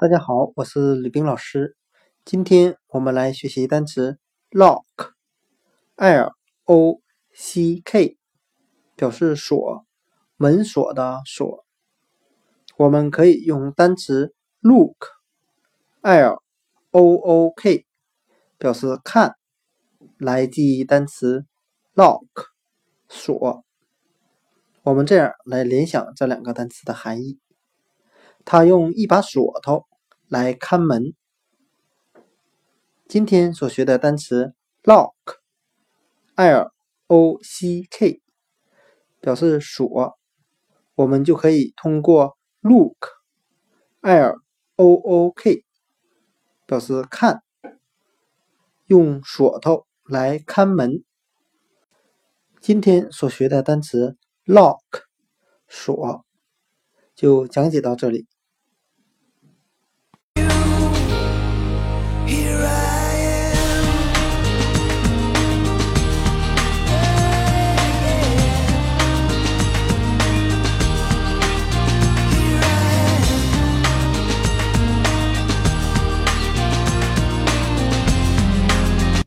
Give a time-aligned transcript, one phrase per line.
[0.00, 1.76] 大家好，我是李冰老师。
[2.24, 4.20] 今天我们来学习单词
[4.52, 6.36] lock，l
[6.66, 7.00] o
[7.34, 8.16] c k，
[8.94, 9.84] 表示锁、
[10.36, 11.64] 门锁的锁。
[12.76, 16.38] 我们可以用单词 look，l
[16.92, 17.84] o o k，
[18.56, 19.34] 表示看，
[20.16, 21.44] 来记忆单词
[21.96, 22.28] lock，
[23.08, 23.64] 锁。
[24.84, 27.40] 我们这样来联想这两个单词的含义。
[28.44, 29.84] 他用一把锁头
[30.28, 31.14] 来看门。
[33.08, 36.70] 今天所学的单词 lock，l
[37.06, 38.20] o c k，
[39.20, 40.18] 表示锁，
[40.94, 44.38] 我们就可以通过 look，l
[44.76, 45.64] o o k，
[46.66, 47.42] 表示看，
[48.84, 51.02] 用锁头来看门。
[52.60, 54.82] 今天所学的单词 lock，
[55.66, 56.26] 锁，
[57.14, 58.26] 就讲解到这里。